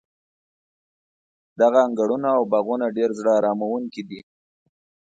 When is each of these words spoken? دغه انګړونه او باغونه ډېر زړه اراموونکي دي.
دغه 1.59 1.79
انګړونه 1.87 2.29
او 2.37 2.43
باغونه 2.51 2.87
ډېر 2.97 3.09
زړه 3.19 3.31
اراموونکي 3.39 4.01
دي. 4.09 4.21